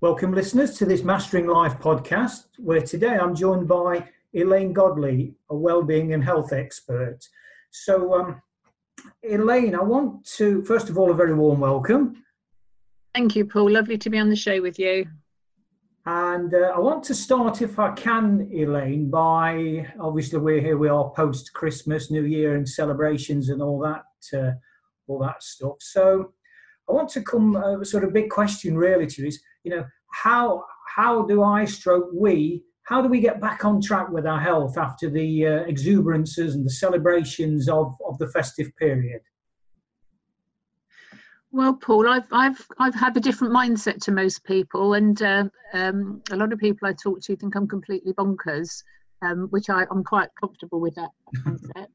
[0.00, 5.56] Welcome, listeners, to this Mastering Life podcast, where today I'm joined by Elaine Godley, a
[5.56, 7.18] well-being and health expert.
[7.72, 8.40] So, um,
[9.28, 12.22] Elaine, I want to first of all a very warm welcome.
[13.12, 13.72] Thank you, Paul.
[13.72, 15.04] Lovely to be on the show with you.
[16.06, 20.88] And uh, I want to start, if I can, Elaine, by obviously we're here, we
[20.88, 24.52] are post Christmas, New Year, and celebrations and all that, uh,
[25.08, 25.78] all that stuff.
[25.80, 26.34] So
[26.88, 29.84] I want to come, uh, sort of big question really to you is, you know,
[30.10, 30.64] how
[30.96, 34.78] how do I stroke we how do we get back on track with our health
[34.78, 39.20] after the uh, exuberances and the celebrations of, of the festive period?
[41.52, 46.22] Well, Paul, I've I've I've had a different mindset to most people, and uh, um,
[46.30, 48.82] a lot of people I talk to think I'm completely bonkers,
[49.20, 51.10] um, which I, am quite comfortable with that
[51.46, 51.88] mindset.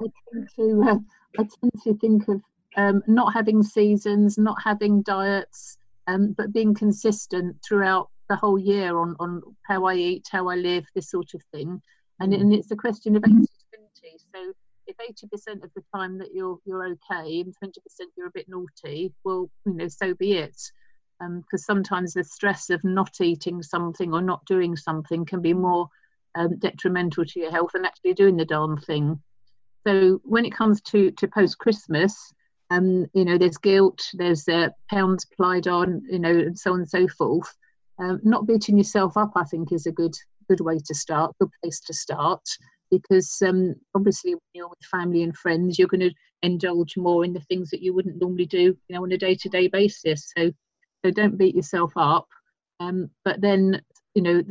[0.00, 0.98] I tend to uh,
[1.38, 2.40] I tend to think of
[2.78, 5.76] um, not having seasons, not having diets,
[6.08, 10.56] um, but being consistent throughout the whole year on, on how I eat, how I
[10.56, 11.80] live, this sort of thing.
[12.18, 13.46] And, and it's a question of 80 20.
[14.34, 14.52] So
[14.86, 17.72] if 80% of the time that you're you're okay and 20%
[18.16, 20.56] you're a bit naughty, well, you know, so be it.
[21.20, 25.52] Because um, sometimes the stress of not eating something or not doing something can be
[25.52, 25.88] more
[26.36, 29.20] um, detrimental to your health than actually doing the darn thing.
[29.86, 32.32] So when it comes to to post Christmas,
[32.70, 36.80] um, you know, there's guilt, there's uh, pounds plied on, you know, and so on
[36.80, 37.54] and so forth.
[37.98, 40.14] Um, not beating yourself up, I think, is a good
[40.48, 42.40] good way to start, good place to start,
[42.90, 47.34] because um, obviously when you're with family and friends, you're going to indulge more in
[47.34, 50.32] the things that you wouldn't normally do, you know, on a day-to-day basis.
[50.36, 50.50] So,
[51.04, 52.26] so don't beat yourself up.
[52.80, 53.82] Um, but then,
[54.14, 54.42] you know,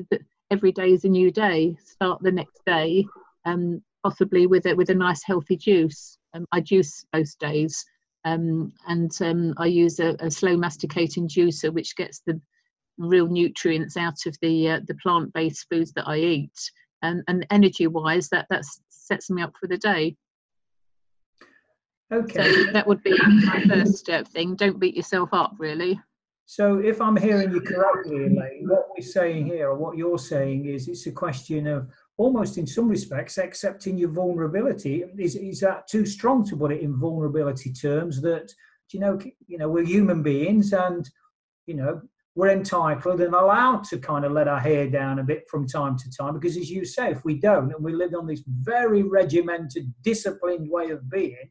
[0.51, 1.77] every day is a new day.
[1.83, 3.05] Start the next day,
[3.45, 6.17] um, possibly with a with a nice healthy juice.
[6.33, 7.83] Um, I juice most days,
[8.33, 12.39] um, and um, I use a, a, slow masticating juicer, which gets the
[12.97, 16.71] real nutrients out of the uh, the plant based foods that I eat.
[17.03, 20.15] And, and energy wise, that that sets me up for the day.
[22.11, 22.53] Okay.
[22.53, 24.55] So that would be my first step thing.
[24.55, 25.99] Don't beat yourself up, really.
[26.49, 30.65] So, if I'm hearing you correctly, Elaine, what we're saying here, or what you're saying,
[30.65, 35.87] is it's a question of almost in some respects accepting your vulnerability is, is that
[35.87, 38.51] too strong to put it in vulnerability terms that
[38.91, 41.09] you know you know we're human beings and
[41.67, 42.01] you know
[42.35, 45.97] we're entitled and allowed to kind of let our hair down a bit from time
[45.97, 49.03] to time because as you say if we don't and we live on this very
[49.03, 51.49] regimented disciplined way of being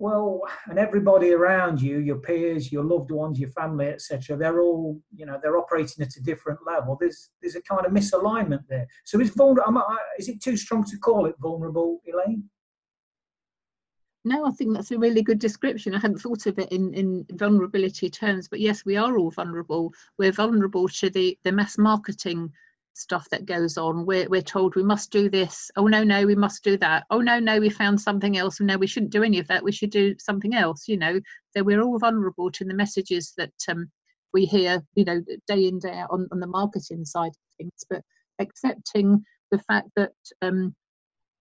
[0.00, 4.98] well and everybody around you your peers your loved ones your family etc they're all
[5.14, 8.86] you know they're operating at a different level there's there's a kind of misalignment there
[9.04, 9.84] so is vulnerable
[10.18, 12.42] is it too strong to call it vulnerable elaine
[14.22, 15.94] no, I think that's a really good description.
[15.94, 19.94] I hadn't thought of it in, in vulnerability terms, but yes, we are all vulnerable.
[20.18, 22.52] We're vulnerable to the, the mass marketing
[22.94, 24.06] stuff that goes on.
[24.06, 25.70] We're, we're told we must do this.
[25.76, 27.04] Oh, no, no, we must do that.
[27.10, 28.60] Oh, no, no, we found something else.
[28.60, 29.62] And no, we shouldn't do any of that.
[29.62, 31.20] We should do something else, you know.
[31.56, 33.90] So we're all vulnerable to the messages that um,
[34.32, 37.84] we hear, you know, day in, day out on, on the marketing side of things.
[37.88, 38.02] But
[38.38, 40.12] accepting the fact that,
[40.42, 40.74] um,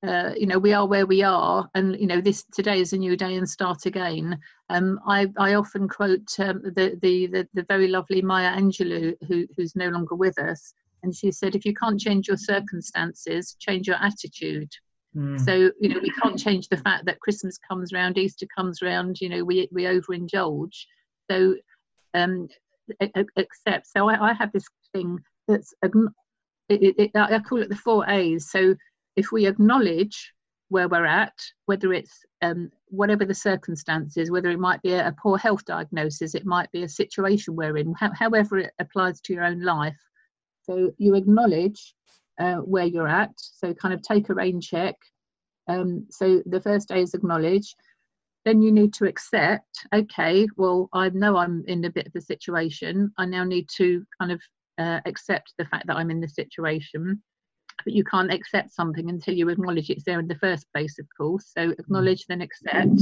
[0.08, 2.98] uh, you know, we are where we are, and you know, this today is a
[2.98, 4.40] new day and start again.
[4.70, 9.46] Um, I, I often quote um, the, the, the the very lovely Maya Angelou, who,
[9.58, 10.74] who's no longer with us,
[11.04, 14.72] and she said, if you can't change your circumstances, change your attitude.
[15.16, 15.40] Mm.
[15.44, 19.20] So, you know, we can't change the fact that Christmas comes round, Easter comes round,
[19.22, 20.86] you know, we, we overindulge.
[21.30, 21.56] So,
[22.14, 22.48] um,
[23.38, 23.88] accept.
[23.88, 28.52] So, I, I have this thing that's, it, it, I call it the four A's.
[28.52, 28.76] So,
[29.16, 30.34] if we acknowledge
[30.70, 31.34] where we're at,
[31.66, 36.36] whether it's um, whatever the circumstances, whether it might be a, a, poor health diagnosis,
[36.36, 39.98] it might be a situation we're in, however it applies to your own life,
[40.70, 41.96] so you acknowledge
[42.40, 43.32] uh, where you're at.
[43.38, 44.96] So kind of take a rain check.
[45.68, 47.76] Um, so the first A is acknowledge.
[48.46, 52.22] Then you need to accept, okay, well, I know I'm in a bit of a
[52.22, 53.12] situation.
[53.18, 54.42] I now need to kind of
[54.78, 57.22] uh, accept the fact that I'm in the situation.
[57.84, 61.08] But you can't accept something until you acknowledge it's there in the first place, of
[61.18, 61.52] course.
[61.58, 63.02] So acknowledge, then accept.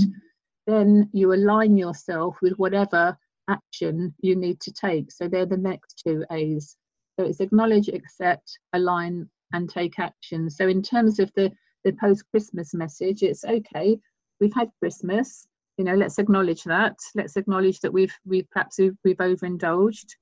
[0.68, 3.18] Then you align yourself with whatever
[3.50, 5.12] action you need to take.
[5.12, 6.76] So they're the next two A's.
[7.18, 10.50] So it's acknowledge, accept, align, and take action.
[10.50, 11.52] So in terms of the,
[11.84, 13.98] the post-Christmas message, it's okay,
[14.40, 15.48] we've had Christmas,
[15.78, 16.96] you know, let's acknowledge that.
[17.16, 20.16] Let's acknowledge that we've we've perhaps we've, we've overindulged.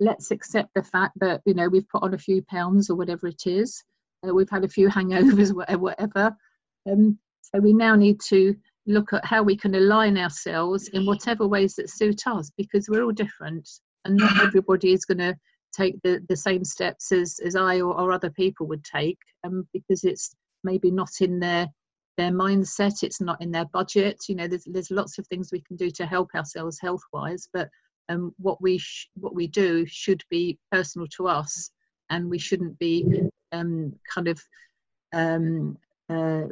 [0.00, 3.28] Let's accept the fact that, you know, we've put on a few pounds or whatever
[3.28, 3.82] it is.
[4.26, 6.34] Uh, we've had a few hangovers, whatever.
[6.90, 8.56] Um, so we now need to
[8.86, 13.04] look at how we can align ourselves in whatever ways that suit us because we're
[13.04, 13.68] all different
[14.04, 15.36] and not everybody is going to
[15.72, 19.66] take the, the same steps as, as I or, or other people would take um,
[19.72, 20.34] because it's
[20.64, 21.68] maybe not in their
[22.18, 25.62] their mindset it's not in their budget you know there's, there's lots of things we
[25.62, 27.70] can do to help ourselves health wise but
[28.10, 31.70] um, what we sh- what we do should be personal to us
[32.10, 33.22] and we shouldn't be
[33.52, 34.42] um, kind of
[35.14, 35.78] um,
[36.10, 36.44] uh,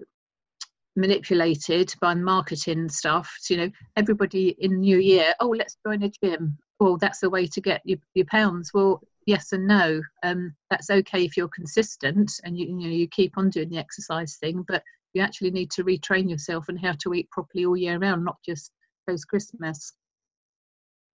[0.96, 3.30] manipulated by marketing stuff.
[3.48, 6.58] You know, everybody in New Year, oh, let's join a gym.
[6.78, 8.70] Well, that's the way to get your, your pounds.
[8.72, 10.02] Well, yes and no.
[10.22, 13.78] Um, that's okay if you're consistent and you, you know you keep on doing the
[13.78, 14.82] exercise thing, but
[15.14, 18.38] you actually need to retrain yourself and how to eat properly all year round, not
[18.44, 18.72] just
[19.08, 19.92] post Christmas.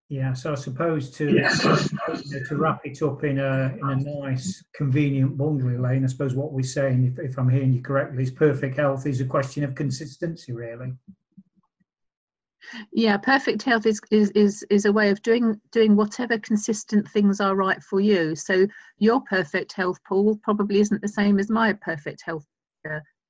[0.08, 1.49] Yeah, so I suppose to yeah.
[1.49, 6.05] to wrap it up in a in a nice, convenient bundle, Elaine.
[6.05, 9.20] I suppose what we're saying, if, if I'm hearing you correctly, is perfect health is
[9.20, 10.93] a question of consistency, really.
[12.93, 17.41] Yeah, perfect health is is is, is a way of doing doing whatever consistent things
[17.41, 18.35] are right for you.
[18.37, 18.67] So
[18.99, 22.45] your perfect health, Paul, probably isn't the same as my perfect health,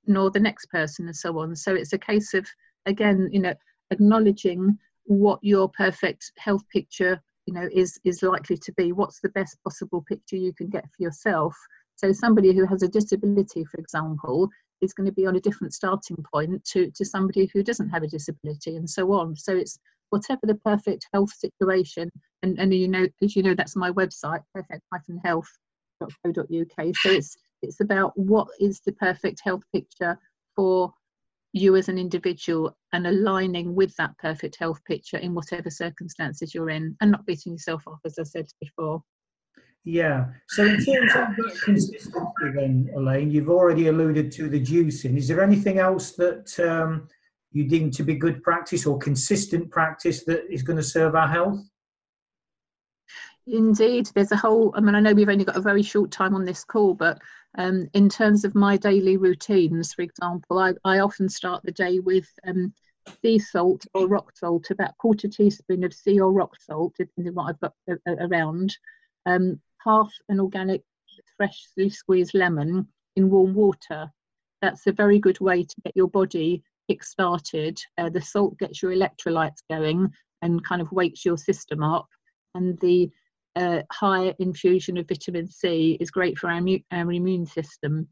[0.06, 1.54] nor the next person, and so on.
[1.56, 2.46] So it's a case of
[2.86, 3.54] again, you know,
[3.90, 9.28] acknowledging what your perfect health picture you know is is likely to be what's the
[9.30, 11.56] best possible picture you can get for yourself
[11.94, 14.48] so somebody who has a disability for example
[14.80, 18.02] is going to be on a different starting point to to somebody who doesn't have
[18.02, 19.36] a disability and so on.
[19.36, 19.78] So it's
[20.10, 22.10] whatever the perfect health situation
[22.42, 28.12] and and you know as you know that's my website perfect-health.co.uk so it's it's about
[28.16, 30.18] what is the perfect health picture
[30.54, 30.92] for
[31.52, 36.70] you as an individual and aligning with that perfect health picture in whatever circumstances you're
[36.70, 39.02] in and not beating yourself up as i said before
[39.86, 40.26] yeah.
[40.48, 42.10] So in terms of that consistency
[42.40, 45.16] then elaine you've already alluded to the juicing.
[45.16, 47.08] Is there anything else that um,
[47.52, 51.28] you deem to be good practice or consistent practice that is going to serve our
[51.28, 51.60] health?
[53.46, 54.72] Indeed, there's a whole.
[54.74, 57.20] I mean, I know we've only got a very short time on this call, but
[57.56, 62.00] um, in terms of my daily routines, for example, I, I often start the day
[62.00, 62.74] with um,
[63.22, 67.50] sea salt or rock salt, about quarter teaspoon of sea or rock salt, depending what
[67.50, 67.74] I've got
[68.08, 68.76] around,
[69.26, 70.82] um, half an organic
[71.36, 72.86] freshly squeezed lemon
[73.16, 74.10] in warm water.
[74.62, 77.78] That's a very good way to get your body kick-started.
[77.98, 80.08] Uh, the salt gets your electrolytes going
[80.42, 82.08] and kind of wakes your system up,
[82.54, 83.10] and the
[83.56, 86.60] uh, high infusion of vitamin C is great for our,
[86.92, 88.06] our immune system.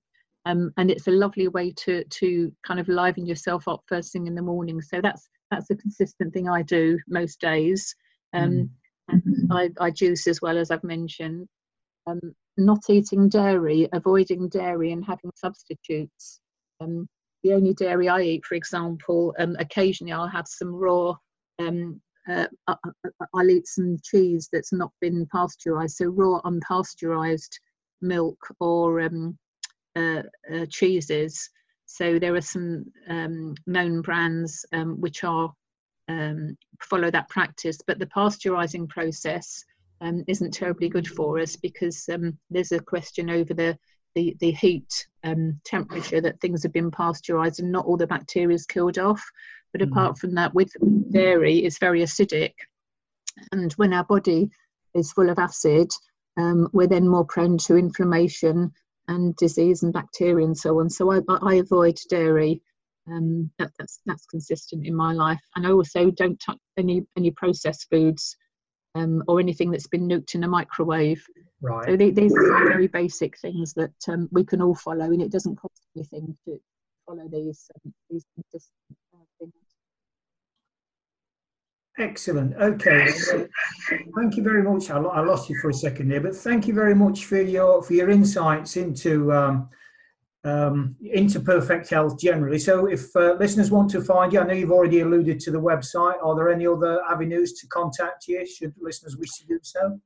[0.47, 4.27] Um, and it's a lovely way to to kind of liven yourself up first thing
[4.27, 4.81] in the morning.
[4.83, 7.95] So that's that's a consistent thing I do most days.
[8.35, 8.69] Um, mm.
[9.09, 11.47] And I, I, juice as well as I've mentioned.
[12.07, 16.41] Um, not eating dairy, avoiding dairy, and having substitutes.
[16.81, 17.09] Um,
[17.43, 21.15] the only dairy I eat, for example, um, occasionally I'll have some raw
[21.59, 22.47] um, uh,
[23.35, 27.59] I'll eat some cheese that's not been pasteurized, so raw unpasteurized
[28.01, 29.39] milk or um,
[29.97, 30.23] uh,
[30.53, 31.51] uh, cheeses.
[31.87, 35.53] So there are some um, known brands which are
[36.81, 39.65] follow that practice, but the pasteurizing process
[40.05, 43.77] um, isn't terribly good for us because um, there's a question over the
[44.15, 45.09] the, the heat
[45.65, 49.21] temperature that things have been pasteurized and not all the bacteria is killed off.
[49.73, 49.91] But mm.
[49.91, 50.71] apart from that, with
[51.11, 52.53] dairy, it's very acidic.
[53.51, 54.51] And when our body
[54.95, 55.91] is full of acid,
[56.37, 58.71] um, we're then more prone to inflammation
[59.09, 60.89] and disease and bacteria and so on.
[60.89, 62.63] So I, I avoid dairy.
[63.11, 67.33] Um, that, that's that's consistent in my life, and I also don't touch any any
[67.33, 68.35] processed foods
[68.95, 71.27] um, or anything that's been nuked in a microwave.
[71.61, 71.87] Right.
[71.87, 75.57] So these are very basic things that um, we can all follow, and it doesn't
[75.57, 76.61] cost anything to
[77.07, 78.73] follow these um, these consistent
[79.39, 79.53] things.
[81.97, 82.57] Excellent.
[82.57, 83.09] Okay.
[84.17, 84.91] thank you very much.
[84.91, 87.95] I, lost you for a second there, but thank you very much for your for
[87.95, 89.33] your insights into
[90.45, 92.59] um, into perfect health generally.
[92.59, 95.61] So, if uh, listeners want to find you, I know you've already alluded to the
[95.61, 96.23] website.
[96.23, 98.47] Are there any other avenues to contact you?
[98.47, 100.01] Should listeners wish to do so?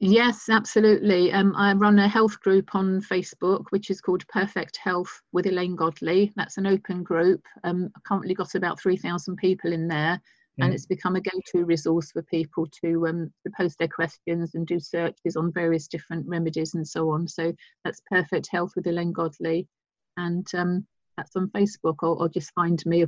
[0.00, 1.32] Yes, absolutely.
[1.32, 5.74] Um, I run a health group on Facebook, which is called Perfect Health with Elaine
[5.74, 6.32] Godley.
[6.36, 7.44] That's an open group.
[7.64, 10.20] Um, I currently got about 3,000 people in there
[10.60, 14.66] and it's become a go-to resource for people to um, to post their questions and
[14.66, 17.28] do searches on various different remedies and so on.
[17.28, 17.52] So
[17.84, 19.68] that's Perfect Health with Elaine Godley,
[20.16, 20.86] and um,
[21.16, 23.04] that's on Facebook, or, or just find me.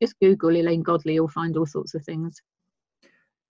[0.00, 2.40] Just Google Elaine Godley, you'll find all sorts of things.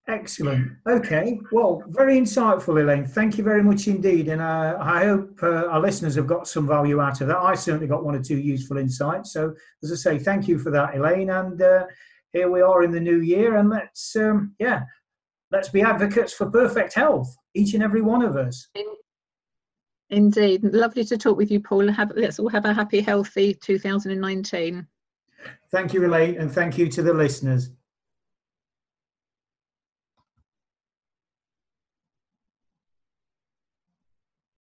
[0.09, 0.73] Excellent.
[0.88, 1.38] Okay.
[1.52, 3.04] Well, very insightful, Elaine.
[3.04, 4.28] Thank you very much indeed.
[4.28, 7.37] And uh, I hope uh, our listeners have got some value out of that.
[7.37, 9.35] I certainly got one or two useful insights.
[9.35, 11.28] So, as I say, thank you for that, Elaine.
[11.28, 11.85] And uh,
[12.32, 14.82] here we are in the new year, and let's um, yeah,
[15.50, 17.35] let's be advocates for perfect health.
[17.54, 18.68] each and every one of us.
[20.11, 21.88] Indeed, lovely to talk with you, Paul.
[21.88, 24.87] Have, let's all have a happy, healthy 2019.
[25.70, 27.70] Thank you, Elaine, and thank you to the listeners.